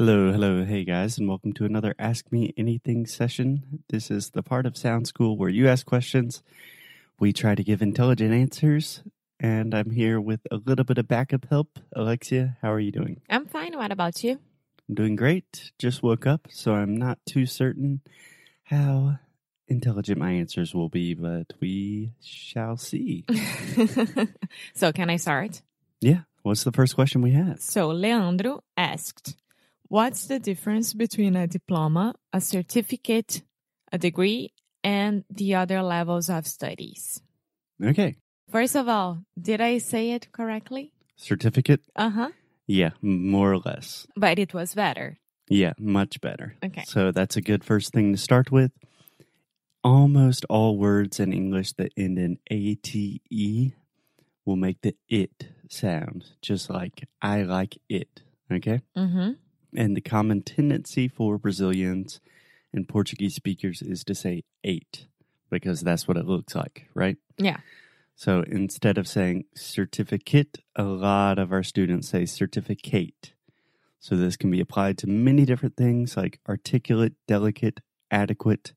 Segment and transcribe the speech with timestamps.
[0.00, 3.82] Hello, hello, hey guys, and welcome to another Ask Me Anything session.
[3.88, 6.40] This is the part of Sound School where you ask questions,
[7.18, 9.02] we try to give intelligent answers,
[9.40, 11.80] and I'm here with a little bit of backup help.
[11.96, 13.22] Alexia, how are you doing?
[13.28, 13.76] I'm fine.
[13.76, 14.38] What about you?
[14.88, 15.72] I'm doing great.
[15.80, 18.00] Just woke up, so I'm not too certain
[18.62, 19.18] how
[19.66, 23.24] intelligent my answers will be, but we shall see.
[24.74, 25.60] so, can I start?
[26.00, 27.60] yeah, what's the first question we have?
[27.60, 29.34] So, Leandro asked,
[29.88, 33.42] What's the difference between a diploma, a certificate,
[33.90, 34.52] a degree,
[34.84, 37.22] and the other levels of studies?
[37.82, 38.16] Okay,
[38.50, 40.92] First of all, did I say it correctly?
[41.16, 41.80] certificate?
[41.96, 42.28] Uh huh.
[42.66, 44.06] Yeah, more or less.
[44.16, 45.18] But it was better.
[45.48, 46.54] Yeah, much better.
[46.64, 46.84] Okay.
[46.86, 48.72] So that's a good first thing to start with.
[49.82, 53.72] Almost all words in English that end in ATE
[54.44, 58.22] will make the it sound, just like I like it.
[58.52, 58.80] Okay?
[58.96, 59.32] Mm hmm.
[59.76, 62.20] And the common tendency for Brazilians
[62.72, 65.06] and Portuguese speakers is to say eight
[65.50, 67.16] because that's what it looks like, right?
[67.36, 67.58] Yeah.
[68.14, 73.32] So instead of saying certificate, a lot of our students say certificate.
[74.00, 78.72] So this can be applied to many different things like articulate, delicate, adequate,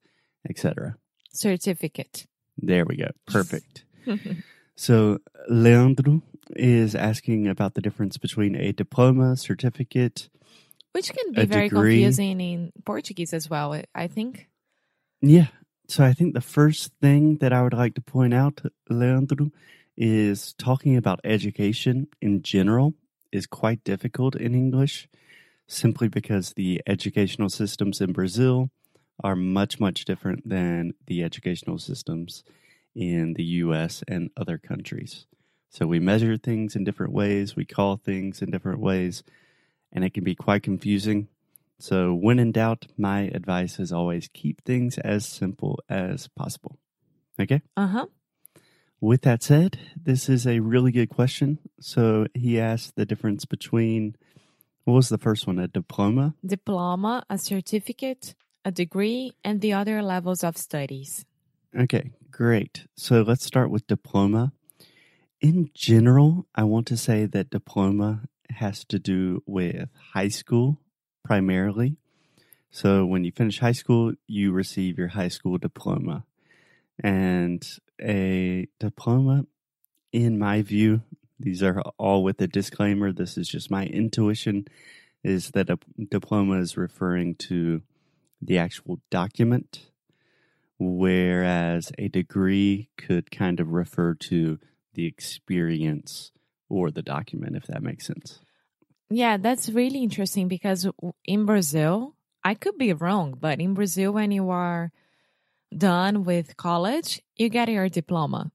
[0.47, 0.95] etc.
[1.31, 2.27] Certificate.
[2.57, 3.09] There we go.
[3.27, 3.85] Perfect.
[4.75, 6.21] so Leandro
[6.55, 10.29] is asking about the difference between a diploma, certificate.
[10.93, 12.01] Which can be very degree.
[12.01, 14.49] confusing in Portuguese as well, I- I think.
[15.21, 15.47] Yeah.
[15.87, 19.51] So I think the first thing that I would like to point out, Leandro,
[19.97, 22.93] is talking about education in general
[23.31, 25.07] is quite difficult in English
[25.67, 28.69] simply because the educational systems in Brazil
[29.23, 32.43] are much, much different than the educational systems
[32.95, 35.27] in the US and other countries.
[35.69, 39.23] So we measure things in different ways, we call things in different ways,
[39.91, 41.27] and it can be quite confusing.
[41.79, 46.77] So, when in doubt, my advice is always keep things as simple as possible.
[47.39, 47.63] Okay?
[47.75, 48.05] Uh huh.
[48.99, 51.57] With that said, this is a really good question.
[51.79, 54.15] So, he asked the difference between
[54.83, 55.57] what was the first one?
[55.57, 56.35] A diploma?
[56.45, 61.25] Diploma, a certificate, a degree, and the other levels of studies.
[61.75, 62.85] Okay, great.
[62.95, 64.53] So, let's start with diploma.
[65.39, 70.79] In general, I want to say that diploma has to do with high school
[71.23, 71.97] primarily.
[72.69, 76.25] So, when you finish high school, you receive your high school diploma.
[77.03, 77.65] And
[78.01, 79.45] a diploma,
[80.13, 81.01] in my view,
[81.39, 83.11] these are all with a disclaimer.
[83.11, 84.67] This is just my intuition,
[85.23, 85.79] is that a
[86.09, 87.81] diploma is referring to
[88.41, 89.91] the actual document,
[90.79, 94.59] whereas a degree could kind of refer to
[94.93, 96.31] the experience
[96.71, 98.39] or the document, if that makes sense.
[99.09, 100.87] Yeah, that's really interesting because
[101.25, 104.91] in Brazil, I could be wrong, but in Brazil, when you are
[105.77, 108.51] done with college, you get your diploma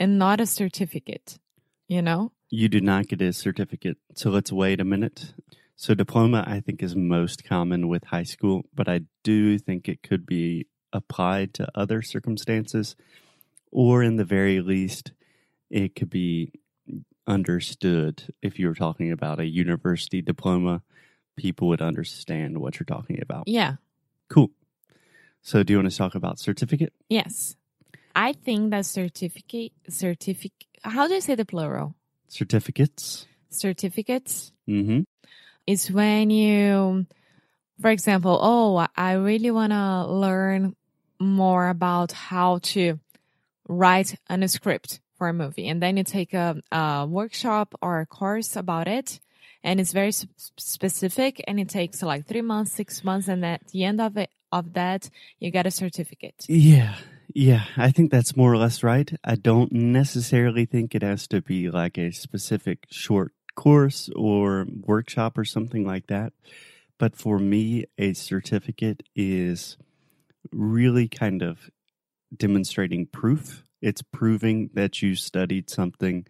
[0.00, 1.38] and not a certificate,
[1.86, 2.32] you know?
[2.50, 3.98] You do not get a certificate.
[4.14, 5.34] So let's wait a minute.
[5.76, 10.02] So, diploma, I think, is most common with high school, but I do think it
[10.02, 12.96] could be applied to other circumstances,
[13.70, 15.12] or in the very least,
[15.70, 16.52] it could be
[17.28, 20.82] understood if you were talking about a university diploma.
[21.36, 23.46] People would understand what you're talking about.
[23.46, 23.76] Yeah,
[24.28, 24.50] Cool.
[25.42, 26.92] So, do you want to talk about certificate?
[27.08, 27.54] yes.
[28.16, 31.94] I think that certificate, certificate, how do I say the plural?
[32.26, 33.26] Certificates.
[33.48, 35.02] Certificates Mm-hmm.
[35.66, 37.06] is when you,
[37.80, 40.74] for example, oh, I really want to learn
[41.20, 42.98] more about how to
[43.68, 45.68] write a script for a movie.
[45.68, 49.20] And then you take a, a workshop or a course about it.
[49.64, 53.26] And it's very specific and it takes like three months, six months.
[53.26, 56.46] And at the end of it, of that, you get a certificate.
[56.48, 56.94] Yeah,
[57.34, 59.12] yeah, I think that's more or less right.
[59.22, 65.36] I don't necessarily think it has to be like a specific short course or workshop
[65.36, 66.32] or something like that.
[66.98, 69.76] But for me, a certificate is
[70.50, 71.70] really kind of
[72.34, 73.62] demonstrating proof.
[73.80, 76.26] It's proving that you studied something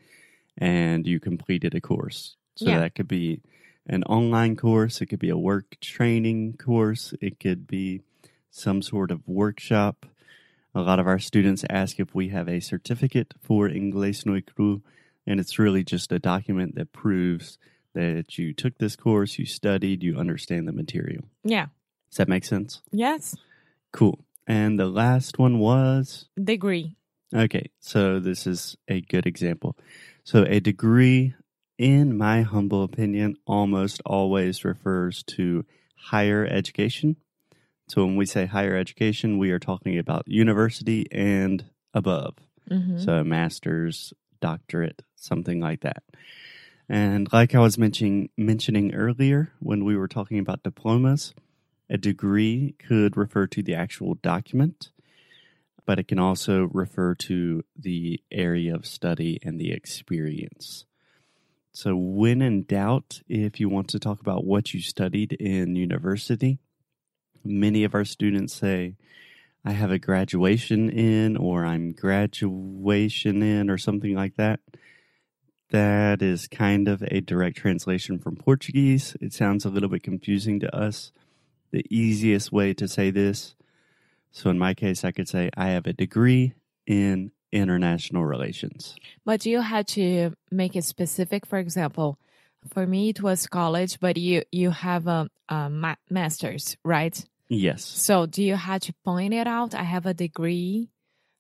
[0.57, 2.37] and you completed a course.
[2.57, 2.81] So Yeah.
[2.81, 3.41] that could be
[3.87, 8.03] an online course, it could be a work training course, it could be
[8.51, 10.05] some sort of workshop.
[10.75, 14.83] A lot of our students ask if we have a certificate for Inglés no Cru,
[15.27, 17.59] and it's really just a document that proves
[17.95, 21.25] that you took this course, you studied, you understand the material.
[21.43, 21.67] Yeah.
[22.11, 22.83] Does that make sense?
[22.93, 23.35] Yes.
[23.93, 24.19] Cool.
[24.47, 26.97] And the last one was Degree.
[27.35, 29.77] Okay, so this is a good example.
[30.25, 31.35] So a degree
[31.79, 35.65] in my humble opinion, almost always refers to
[35.95, 37.17] higher education.
[37.89, 41.65] So when we say higher education, we are talking about university and
[41.95, 42.35] above.
[42.69, 43.03] Mhm.
[43.03, 46.03] So master's, doctorate, something like that.
[46.89, 51.35] And like I was mentioning mentioning earlier when we were talking about diplomas,
[51.89, 54.91] a degree could refer to the actual document,
[55.89, 60.85] but it can also refer to the area of study and the experience.
[61.73, 66.59] So when in doubt, if you want to talk about what you studied in university,
[67.43, 68.97] many of our students say,
[69.65, 74.61] I have a graduation in, or I'm graduation in, or something like that.
[75.71, 79.17] That is kind of a direct translation from Portuguese.
[79.23, 81.13] It sounds a little bit confusing to us.
[81.71, 83.55] The easiest way to say this,
[84.31, 86.55] so in my case, I could say, I have a degree
[86.87, 88.97] in international relations.
[89.25, 91.47] But you had to make it specific.
[91.47, 92.19] For example,
[92.73, 97.25] for me, it was college, but you you have a, a ma- master's, right?
[97.49, 97.85] Yes.
[97.85, 99.75] So do you have to point it out?
[99.75, 100.91] I have a degree,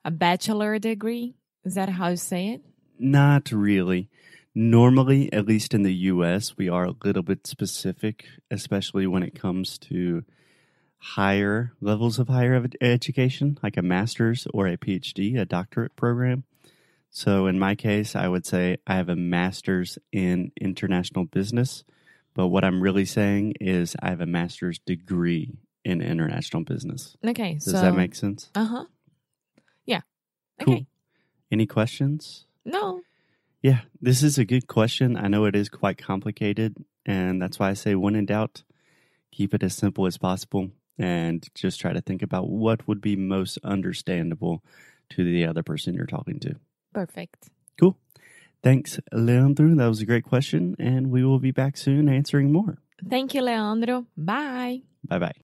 [0.04, 1.34] a bachelor degree.
[1.64, 2.62] Is that how you say it?
[2.98, 4.08] Not really.
[4.54, 9.38] Normally, at least in the US, we are a little bit specific, especially when it
[9.38, 10.24] comes to
[10.98, 16.44] higher levels of higher ed- education, like a master's or a PhD, a doctorate program.
[17.10, 21.84] So, in my case, I would say I have a master's in international business.
[22.34, 27.16] But what I'm really saying is I have a master's degree in international business.
[27.24, 27.54] Okay.
[27.54, 28.50] Does so that make sense?
[28.54, 28.84] Uh huh.
[29.86, 30.02] Yeah.
[30.60, 30.74] Cool.
[30.74, 30.86] Okay.
[31.50, 32.44] Any questions?
[32.64, 33.00] No.
[33.62, 35.16] Yeah, this is a good question.
[35.16, 38.62] I know it is quite complicated, and that's why I say when in doubt,
[39.32, 43.16] keep it as simple as possible and just try to think about what would be
[43.16, 44.62] most understandable
[45.10, 46.54] to the other person you're talking to.
[46.92, 47.48] Perfect.
[47.78, 47.96] Cool.
[48.62, 49.74] Thanks, Leandro.
[49.74, 52.78] That was a great question, and we will be back soon answering more.
[53.08, 54.06] Thank you, Leandro.
[54.16, 54.82] Bye.
[55.04, 55.34] Bye bye.